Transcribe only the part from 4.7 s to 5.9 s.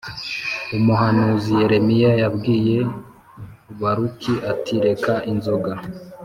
reka inzoga